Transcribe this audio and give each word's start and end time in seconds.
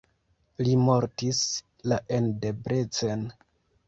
Li 0.67 0.71
mortis 0.85 1.41
la 1.91 1.99
en 2.17 2.31
Debrecen. 2.47 3.23